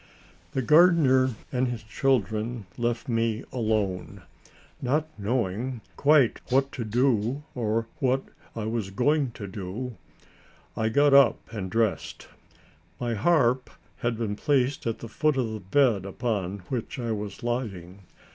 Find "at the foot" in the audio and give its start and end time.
14.87-15.37